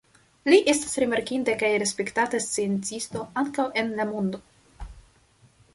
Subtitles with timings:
[0.51, 4.43] Li estas rimarkinda kaj respektata sciencisto ankaŭ en la mondo.